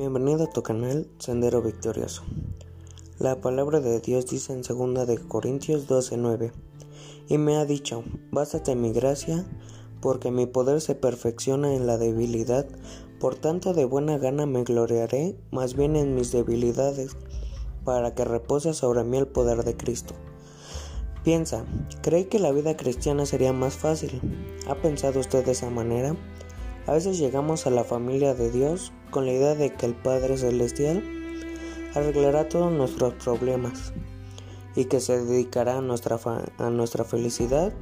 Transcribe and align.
Bienvenido 0.00 0.44
a 0.44 0.50
tu 0.50 0.62
canal 0.62 1.06
Sendero 1.18 1.60
Victorioso. 1.60 2.22
La 3.18 3.42
palabra 3.42 3.80
de 3.80 4.00
Dios 4.00 4.24
dice 4.28 4.54
en 4.54 4.62
2 4.62 5.06
de 5.06 5.18
Corintios 5.18 5.86
12:9, 5.88 6.52
y 7.28 7.36
me 7.36 7.58
ha 7.58 7.66
dicho, 7.66 8.02
bástate 8.30 8.74
mi 8.76 8.94
gracia, 8.94 9.44
porque 10.00 10.30
mi 10.30 10.46
poder 10.46 10.80
se 10.80 10.94
perfecciona 10.94 11.74
en 11.74 11.86
la 11.86 11.98
debilidad, 11.98 12.66
por 13.20 13.34
tanto 13.34 13.74
de 13.74 13.84
buena 13.84 14.16
gana 14.16 14.46
me 14.46 14.64
gloriaré 14.64 15.36
más 15.50 15.76
bien 15.76 15.96
en 15.96 16.14
mis 16.14 16.32
debilidades, 16.32 17.18
para 17.84 18.14
que 18.14 18.24
repose 18.24 18.72
sobre 18.72 19.04
mí 19.04 19.18
el 19.18 19.26
poder 19.26 19.64
de 19.64 19.76
Cristo. 19.76 20.14
Piensa, 21.24 21.66
¿cree 22.00 22.26
que 22.26 22.38
la 22.38 22.52
vida 22.52 22.74
cristiana 22.74 23.26
sería 23.26 23.52
más 23.52 23.74
fácil? 23.74 24.18
¿Ha 24.66 24.76
pensado 24.76 25.20
usted 25.20 25.44
de 25.44 25.52
esa 25.52 25.68
manera? 25.68 26.16
A 26.86 26.94
veces 26.94 27.18
llegamos 27.18 27.66
a 27.66 27.70
la 27.70 27.84
familia 27.84 28.32
de 28.32 28.50
Dios 28.50 28.94
con 29.10 29.26
la 29.26 29.32
idea 29.32 29.54
de 29.54 29.74
que 29.74 29.86
el 29.86 29.94
Padre 29.94 30.36
Celestial 30.36 31.02
arreglará 31.94 32.48
todos 32.48 32.72
nuestros 32.72 33.14
problemas 33.14 33.92
y 34.76 34.84
que 34.84 35.00
se 35.00 35.24
dedicará 35.24 35.78
a 35.78 35.80
nuestra, 35.80 36.18
a 36.58 36.70
nuestra 36.70 37.04
felicidad 37.04 37.72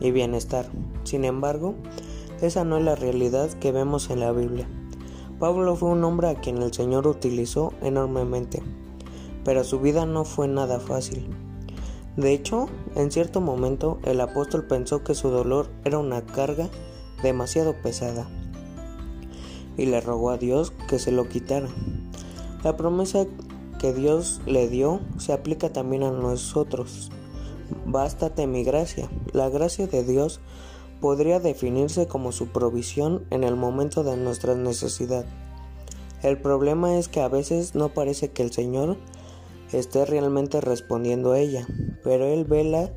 y 0.00 0.10
bienestar. 0.10 0.66
Sin 1.04 1.24
embargo, 1.24 1.74
esa 2.42 2.64
no 2.64 2.76
es 2.76 2.84
la 2.84 2.94
realidad 2.94 3.50
que 3.54 3.72
vemos 3.72 4.10
en 4.10 4.20
la 4.20 4.32
Biblia. 4.32 4.68
Pablo 5.38 5.74
fue 5.76 5.90
un 5.90 6.04
hombre 6.04 6.28
a 6.28 6.34
quien 6.36 6.62
el 6.62 6.72
Señor 6.72 7.06
utilizó 7.06 7.72
enormemente, 7.82 8.62
pero 9.44 9.64
su 9.64 9.80
vida 9.80 10.06
no 10.06 10.24
fue 10.24 10.48
nada 10.48 10.78
fácil. 10.80 11.26
De 12.16 12.32
hecho, 12.32 12.68
en 12.94 13.10
cierto 13.10 13.40
momento 13.40 13.98
el 14.04 14.20
apóstol 14.20 14.66
pensó 14.66 15.02
que 15.02 15.14
su 15.14 15.30
dolor 15.30 15.68
era 15.84 15.98
una 15.98 16.24
carga 16.24 16.68
demasiado 17.22 17.74
pesada 17.82 18.28
y 19.76 19.86
le 19.86 20.00
rogó 20.00 20.30
a 20.30 20.38
Dios 20.38 20.72
que 20.88 20.98
se 20.98 21.12
lo 21.12 21.28
quitara. 21.28 21.68
La 22.62 22.76
promesa 22.76 23.26
que 23.78 23.92
Dios 23.92 24.40
le 24.46 24.68
dio 24.68 25.00
se 25.18 25.32
aplica 25.32 25.72
también 25.72 26.02
a 26.02 26.10
nosotros. 26.10 27.10
Bástate 27.86 28.46
mi 28.46 28.64
gracia. 28.64 29.08
La 29.32 29.48
gracia 29.48 29.86
de 29.86 30.04
Dios 30.04 30.40
podría 31.00 31.40
definirse 31.40 32.06
como 32.06 32.32
su 32.32 32.48
provisión 32.48 33.26
en 33.30 33.44
el 33.44 33.56
momento 33.56 34.04
de 34.04 34.16
nuestra 34.16 34.54
necesidad. 34.54 35.26
El 36.22 36.38
problema 36.40 36.96
es 36.96 37.08
que 37.08 37.20
a 37.20 37.28
veces 37.28 37.74
no 37.74 37.90
parece 37.90 38.30
que 38.30 38.42
el 38.42 38.52
Señor 38.52 38.96
esté 39.72 40.06
realmente 40.06 40.60
respondiendo 40.62 41.32
a 41.32 41.38
ella, 41.38 41.66
pero 42.02 42.24
Él 42.24 42.44
ve 42.44 42.64
las 42.64 42.90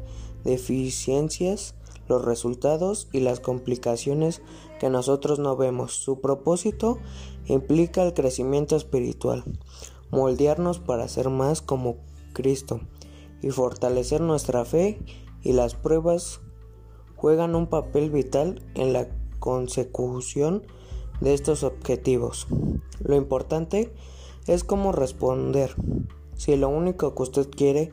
deficiencias 0.45 1.75
los 2.08 2.23
resultados 2.23 3.08
y 3.11 3.19
las 3.19 3.39
complicaciones 3.39 4.41
que 4.80 4.89
nosotros 4.89 5.39
no 5.39 5.55
vemos. 5.55 5.94
Su 5.94 6.22
propósito 6.22 6.99
implica 7.45 8.03
el 8.03 8.14
crecimiento 8.14 8.75
espiritual, 8.75 9.44
moldearnos 10.11 10.80
para 10.80 11.08
ser 11.08 11.30
más 11.30 11.61
como 11.61 11.97
Cristo 12.33 12.81
y 13.41 13.49
fortalecer 13.52 14.22
nuestra 14.22 14.66
fe 14.66 14.99
y 15.44 15.53
las 15.53 15.75
pruebas 15.75 16.41
juegan 17.16 17.55
un 17.55 17.67
papel 17.67 18.09
vital 18.09 18.61
en 18.75 18.94
la 18.94 19.08
consecución 19.39 20.64
de 21.21 21.33
estos 21.33 21.64
objetivos. 21.64 22.47
Lo 22.99 23.16
importante 23.16 23.94
es 24.45 24.64
cómo 24.64 24.92
responder. 24.92 25.75
Si 26.36 26.55
lo 26.55 26.69
único 26.69 27.16
que 27.16 27.23
usted 27.23 27.49
quiere 27.49 27.92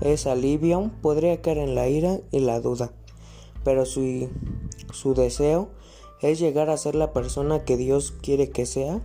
es 0.00 0.26
alivio, 0.26 0.90
podría 1.00 1.40
caer 1.40 1.58
en 1.58 1.74
la 1.74 1.88
ira 1.88 2.20
y 2.30 2.40
la 2.40 2.60
duda 2.60 2.92
pero 3.66 3.84
su, 3.84 4.28
su 4.92 5.14
deseo 5.14 5.70
es 6.22 6.38
llegar 6.38 6.70
a 6.70 6.76
ser 6.76 6.94
la 6.94 7.12
persona 7.12 7.64
que 7.64 7.76
Dios 7.76 8.12
quiere 8.12 8.50
que 8.50 8.64
sea, 8.64 9.02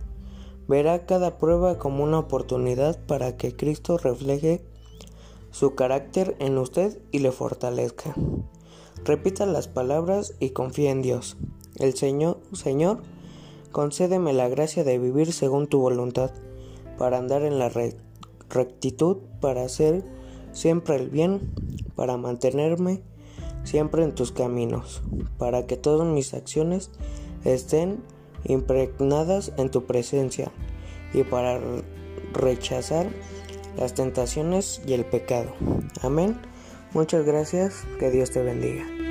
verá 0.68 1.04
cada 1.04 1.36
prueba 1.36 1.80
como 1.80 2.04
una 2.04 2.20
oportunidad 2.20 3.04
para 3.06 3.36
que 3.36 3.56
Cristo 3.56 3.98
refleje 3.98 4.62
su 5.50 5.74
carácter 5.74 6.36
en 6.38 6.58
usted 6.58 7.00
y 7.10 7.18
le 7.18 7.32
fortalezca. 7.32 8.14
Repita 9.04 9.46
las 9.46 9.66
palabras 9.66 10.34
y 10.38 10.50
confía 10.50 10.92
en 10.92 11.02
Dios. 11.02 11.36
El 11.80 11.94
Señor, 11.94 12.38
Señor, 12.52 13.02
concédeme 13.72 14.32
la 14.32 14.48
gracia 14.48 14.84
de 14.84 14.96
vivir 15.00 15.32
según 15.32 15.66
tu 15.66 15.80
voluntad, 15.80 16.30
para 16.98 17.18
andar 17.18 17.42
en 17.42 17.58
la 17.58 17.68
rectitud, 18.48 19.16
para 19.40 19.64
hacer 19.64 20.04
siempre 20.52 20.94
el 20.94 21.10
bien, 21.10 21.52
para 21.96 22.16
mantenerme 22.16 23.02
siempre 23.64 24.02
en 24.04 24.14
tus 24.14 24.32
caminos, 24.32 25.02
para 25.38 25.66
que 25.66 25.76
todas 25.76 26.06
mis 26.06 26.34
acciones 26.34 26.90
estén 27.44 28.02
impregnadas 28.44 29.52
en 29.56 29.70
tu 29.70 29.84
presencia 29.84 30.50
y 31.12 31.22
para 31.22 31.60
rechazar 32.32 33.08
las 33.76 33.94
tentaciones 33.94 34.80
y 34.86 34.94
el 34.94 35.04
pecado. 35.04 35.52
Amén. 36.02 36.36
Muchas 36.92 37.24
gracias. 37.24 37.84
Que 37.98 38.10
Dios 38.10 38.30
te 38.30 38.42
bendiga. 38.42 39.01